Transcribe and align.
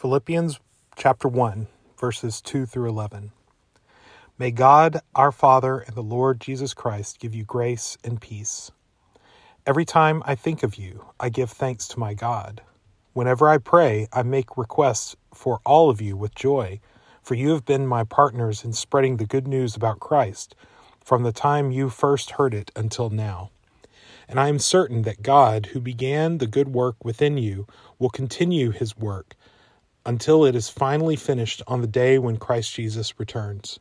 Philippians 0.00 0.60
chapter 0.96 1.28
1, 1.28 1.66
verses 1.98 2.40
2 2.40 2.64
through 2.64 2.88
11. 2.88 3.32
May 4.38 4.50
God, 4.50 5.02
our 5.14 5.30
Father, 5.30 5.80
and 5.80 5.94
the 5.94 6.00
Lord 6.00 6.40
Jesus 6.40 6.72
Christ 6.72 7.20
give 7.20 7.34
you 7.34 7.44
grace 7.44 7.98
and 8.02 8.18
peace. 8.18 8.70
Every 9.66 9.84
time 9.84 10.22
I 10.24 10.36
think 10.36 10.62
of 10.62 10.76
you, 10.76 11.04
I 11.20 11.28
give 11.28 11.50
thanks 11.50 11.86
to 11.88 12.00
my 12.00 12.14
God. 12.14 12.62
Whenever 13.12 13.46
I 13.46 13.58
pray, 13.58 14.08
I 14.10 14.22
make 14.22 14.56
requests 14.56 15.16
for 15.34 15.60
all 15.66 15.90
of 15.90 16.00
you 16.00 16.16
with 16.16 16.34
joy, 16.34 16.80
for 17.22 17.34
you 17.34 17.50
have 17.50 17.66
been 17.66 17.86
my 17.86 18.04
partners 18.04 18.64
in 18.64 18.72
spreading 18.72 19.18
the 19.18 19.26
good 19.26 19.46
news 19.46 19.76
about 19.76 20.00
Christ 20.00 20.54
from 21.04 21.24
the 21.24 21.32
time 21.32 21.72
you 21.72 21.90
first 21.90 22.30
heard 22.30 22.54
it 22.54 22.70
until 22.74 23.10
now. 23.10 23.50
And 24.26 24.40
I 24.40 24.48
am 24.48 24.60
certain 24.60 25.02
that 25.02 25.20
God, 25.20 25.66
who 25.66 25.80
began 25.80 26.38
the 26.38 26.46
good 26.46 26.68
work 26.68 27.04
within 27.04 27.36
you, 27.36 27.66
will 27.98 28.08
continue 28.08 28.70
his 28.70 28.96
work 28.96 29.36
until 30.04 30.44
it 30.44 30.54
is 30.54 30.68
finally 30.68 31.16
finished 31.16 31.62
on 31.66 31.80
the 31.80 31.86
day 31.86 32.18
when 32.18 32.36
Christ 32.36 32.74
Jesus 32.74 33.18
returns. 33.18 33.78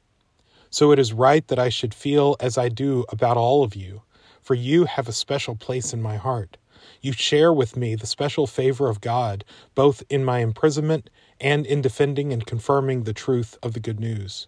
So 0.69 0.91
it 0.91 0.99
is 0.99 1.13
right 1.13 1.47
that 1.47 1.59
I 1.59 1.69
should 1.69 1.93
feel 1.93 2.35
as 2.39 2.57
I 2.57 2.69
do 2.69 3.05
about 3.09 3.37
all 3.37 3.63
of 3.63 3.75
you, 3.75 4.03
for 4.41 4.53
you 4.53 4.85
have 4.85 5.07
a 5.07 5.13
special 5.13 5.55
place 5.55 5.93
in 5.93 6.01
my 6.01 6.17
heart. 6.17 6.57
You 7.01 7.11
share 7.13 7.53
with 7.53 7.77
me 7.77 7.95
the 7.95 8.07
special 8.07 8.45
favor 8.45 8.89
of 8.89 9.01
God, 9.01 9.43
both 9.73 10.03
in 10.09 10.23
my 10.23 10.39
imprisonment 10.39 11.09
and 11.39 11.65
in 11.65 11.81
defending 11.81 12.33
and 12.33 12.45
confirming 12.45 13.03
the 13.03 13.13
truth 13.13 13.57
of 13.63 13.73
the 13.73 13.79
good 13.79 13.99
news. 13.99 14.47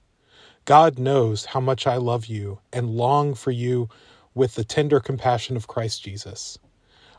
God 0.66 1.00
knows 1.00 1.46
how 1.46 1.60
much 1.60 1.88
I 1.88 1.98
love 1.98 2.28
you 2.28 2.60
and 2.72 2.92
long 2.92 3.34
for 3.34 3.52
you 3.52 3.90
with 4.36 4.56
the 4.56 4.64
tender 4.64 5.00
compassion 5.00 5.58
of 5.58 5.68
Christ 5.68 6.04
Jesus. 6.04 6.60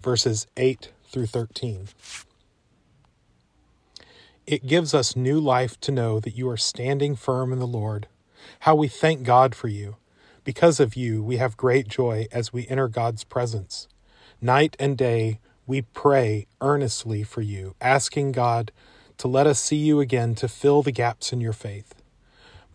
verses 0.00 0.46
8 0.56 0.90
through 1.10 1.26
13. 1.26 1.88
It 4.46 4.66
gives 4.66 4.94
us 4.94 5.16
new 5.16 5.40
life 5.40 5.80
to 5.80 5.90
know 5.90 6.20
that 6.20 6.36
you 6.36 6.48
are 6.48 6.56
standing 6.56 7.16
firm 7.16 7.52
in 7.52 7.58
the 7.58 7.66
Lord. 7.66 8.06
How 8.60 8.74
we 8.76 8.86
thank 8.86 9.24
God 9.24 9.54
for 9.54 9.68
you. 9.68 9.96
Because 10.44 10.78
of 10.78 10.94
you, 10.94 11.22
we 11.22 11.38
have 11.38 11.56
great 11.56 11.88
joy 11.88 12.26
as 12.30 12.52
we 12.52 12.68
enter 12.68 12.86
God's 12.86 13.24
presence. 13.24 13.88
Night 14.40 14.76
and 14.78 14.96
day, 14.96 15.40
we 15.66 15.82
pray 15.82 16.46
earnestly 16.60 17.24
for 17.24 17.42
you, 17.42 17.74
asking 17.80 18.30
God 18.32 18.70
to 19.18 19.26
let 19.26 19.48
us 19.48 19.58
see 19.58 19.76
you 19.76 19.98
again 19.98 20.36
to 20.36 20.46
fill 20.46 20.82
the 20.82 20.92
gaps 20.92 21.32
in 21.32 21.40
your 21.40 21.52
faith. 21.52 21.94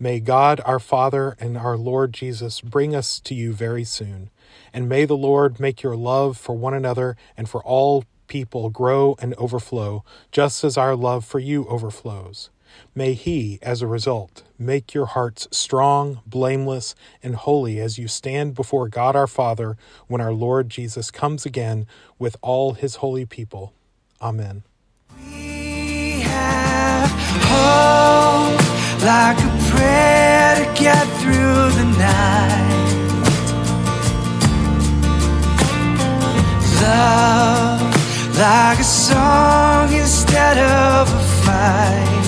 May 0.01 0.19
God, 0.19 0.62
our 0.66 0.79
Father, 0.79 1.38
and 1.39 1.56
our 1.56 1.78
Lord 1.78 2.12
Jesus 2.12 2.59
bring 2.59 2.95
us 2.95 3.19
to 3.19 3.35
you 3.35 3.53
very 3.53 3.84
soon. 3.84 4.31
And 4.73 4.89
may 4.89 5.06
the 5.06 5.16
Lord 5.16 5.59
make 5.59 5.84
your 5.84 5.95
love 5.95 6.39
for 6.39 6.57
one 6.57 6.73
another 6.73 7.16
and 7.38 7.47
for 7.47 7.63
all 7.63 8.06
people 8.25 8.72
grow 8.72 9.16
and 9.19 9.35
overflow, 9.35 10.03
just 10.31 10.63
as 10.63 10.75
our 10.75 10.95
love 10.95 11.23
for 11.23 11.38
you 11.38 11.67
overflows. 11.67 12.50
May 12.95 13.13
He, 13.13 13.59
as 13.61 13.84
a 13.84 13.88
result, 13.88 14.41
make 14.57 14.95
your 14.95 15.06
hearts 15.06 15.47
strong, 15.51 16.22
blameless, 16.25 16.95
and 17.22 17.35
holy 17.35 17.79
as 17.79 18.00
you 18.00 18.07
stand 18.07 18.56
before 18.56 18.88
God 18.88 19.16
our 19.16 19.28
Father 19.28 19.78
when 20.07 20.19
our 20.19 20.34
Lord 20.34 20.67
Jesus 20.67 21.11
comes 21.11 21.45
again 21.45 21.85
with 22.17 22.38
all 22.41 22.73
His 22.73 22.95
holy 22.95 23.28
people. 23.28 23.72
Amen. 24.19 24.63
Like 29.03 29.39
a 29.39 29.50
prayer 29.72 30.56
to 30.57 30.66
get 30.79 31.07
through 31.19 31.72
the 31.72 31.85
night. 31.97 32.69
Love 36.84 37.81
like 38.38 38.79
a 38.79 38.84
song 38.84 39.91
instead 39.91 40.59
of 40.59 41.09
a 41.09 41.19
fight. 41.41 42.25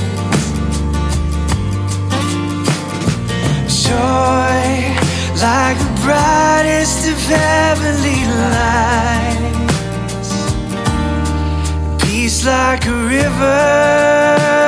Joy 3.69 4.97
like 5.45 5.77
the 5.77 5.91
brightest 6.01 7.07
of 7.07 7.19
heavenly 7.29 8.25
lights. 8.55 10.31
Peace 12.03 12.43
like 12.47 12.87
a 12.87 12.95
river 12.95 14.62